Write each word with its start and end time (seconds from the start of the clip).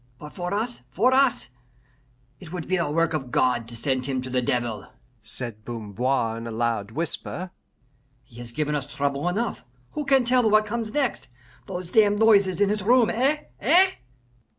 "But 0.17 0.33
for 0.33 0.51
us 0.51 0.81
for 0.89 1.13
us!" 1.13 1.49
"It 2.39 2.51
would 2.51 2.67
be 2.67 2.77
a 2.77 2.89
work 2.89 3.13
of 3.13 3.29
God 3.29 3.67
to 3.67 3.75
send 3.75 4.07
him 4.07 4.19
to 4.23 4.31
the 4.31 4.41
devil," 4.41 4.87
said 5.21 5.63
Bamboir 5.63 6.39
in 6.39 6.47
a 6.47 6.51
loud 6.51 6.89
whisper. 6.89 7.51
"He 8.23 8.37
has 8.39 8.51
given 8.51 8.73
us 8.73 8.87
trouble 8.87 9.29
enough. 9.29 9.63
Who 9.91 10.03
can 10.05 10.25
tell 10.25 10.49
what 10.49 10.65
comes 10.65 10.91
next? 10.91 11.27
Those 11.67 11.91
damned 11.91 12.17
noises 12.17 12.59
in 12.59 12.69
his 12.69 12.81
room, 12.81 13.11
eh 13.11 13.43
eh?" 13.59 13.89